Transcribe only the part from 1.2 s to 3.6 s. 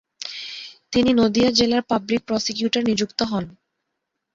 নদীয়া জেলার public prosecutor নিযুক্ত হন।